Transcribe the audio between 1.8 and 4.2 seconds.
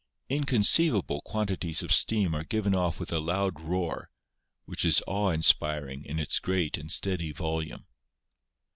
of steam are given off with a loud roar,